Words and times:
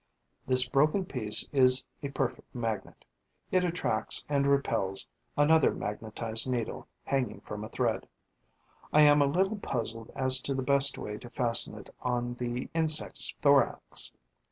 This 0.47 0.67
broken 0.67 1.05
piece 1.05 1.47
is 1.51 1.83
a 2.01 2.09
perfect 2.09 2.55
magnet: 2.55 3.05
it 3.51 3.63
attracts 3.63 4.25
and 4.27 4.47
repels 4.47 5.05
another 5.37 5.75
magnetised 5.75 6.49
needle 6.49 6.87
hanging 7.03 7.39
from 7.41 7.63
a 7.63 7.69
thread. 7.69 8.07
I 8.91 9.03
am 9.03 9.21
a 9.21 9.27
little 9.27 9.57
puzzled 9.59 10.09
as 10.15 10.41
to 10.41 10.55
the 10.55 10.63
best 10.63 10.97
way 10.97 11.19
to 11.19 11.29
fasten 11.29 11.77
it 11.77 11.91
on 12.01 12.33
the 12.33 12.67
insect's 12.73 13.35
thorax. 13.43 14.11